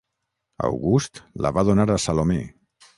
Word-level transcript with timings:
August 0.69 1.21
la 1.47 1.55
va 1.59 1.67
donar 1.71 1.89
a 1.99 2.03
Salomé. 2.11 2.45